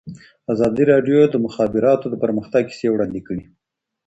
ازادي 0.53 0.83
راډیو 0.91 1.19
د 1.27 1.31
د 1.33 1.35
مخابراتو 1.45 2.19
پرمختګ 2.23 2.63
کیسې 2.69 2.87
وړاندې 2.91 3.21
کړي. 3.27 3.43